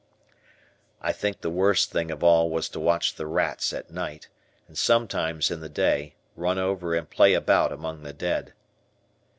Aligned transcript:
I 0.99 1.11
think 1.11 1.41
the 1.41 1.51
worst 1.51 1.91
thing 1.91 2.09
of 2.09 2.23
all 2.23 2.49
was 2.49 2.67
to 2.69 2.79
watch 2.79 3.13
the 3.13 3.27
rats, 3.27 3.71
at 3.71 3.91
night, 3.91 4.29
and 4.67 4.75
sometimes 4.75 5.51
in 5.51 5.59
the 5.59 5.69
day, 5.69 6.15
run 6.35 6.57
over 6.57 6.95
and 6.95 7.07
play 7.07 7.35
about 7.35 7.71
among 7.71 8.01
the 8.01 8.11
dead. 8.13 8.53